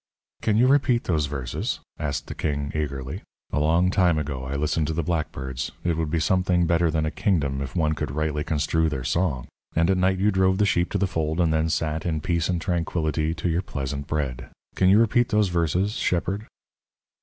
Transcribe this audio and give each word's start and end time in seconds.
"Can 0.41 0.57
you 0.57 0.65
repeat 0.65 1.03
those 1.03 1.27
verses?" 1.27 1.79
asked 1.99 2.25
the 2.25 2.33
king, 2.33 2.71
eagerly. 2.73 3.21
"A 3.53 3.59
long 3.59 3.91
time 3.91 4.17
ago 4.17 4.43
I 4.45 4.55
listened 4.55 4.87
to 4.87 4.93
the 4.95 5.03
blackbirds. 5.03 5.71
It 5.83 5.95
would 5.95 6.09
be 6.09 6.19
something 6.19 6.65
better 6.65 6.89
than 6.89 7.05
a 7.05 7.11
kingdom 7.11 7.61
if 7.61 7.75
one 7.75 7.93
could 7.93 8.09
rightly 8.09 8.43
construe 8.43 8.89
their 8.89 9.03
song. 9.03 9.47
And 9.75 9.91
at 9.91 9.97
night 9.99 10.17
you 10.17 10.31
drove 10.31 10.57
the 10.57 10.65
sheep 10.65 10.89
to 10.93 10.97
the 10.97 11.05
fold 11.05 11.39
and 11.39 11.53
then 11.53 11.69
sat, 11.69 12.03
in 12.03 12.19
peace 12.19 12.49
and 12.49 12.59
tranquillity, 12.59 13.35
to 13.35 13.47
your 13.47 13.61
pleasant 13.61 14.07
bread. 14.07 14.49
Can 14.73 14.89
you 14.89 14.99
repeat 14.99 15.29
those 15.29 15.49
verses, 15.49 15.91
shepherd?" 15.93 16.47